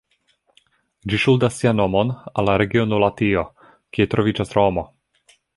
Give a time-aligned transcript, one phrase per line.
[1.11, 3.47] Ĝi ŝuldas sian nomon al la regiono Latio,
[3.99, 4.91] kie troviĝas Romo.